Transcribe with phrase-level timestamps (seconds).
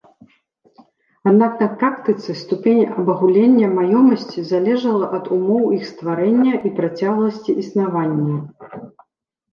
[1.31, 8.37] Аднак на практыцы ступень абагулення маёмасці залежала ад умоў іх стварэння і працягласці існавання.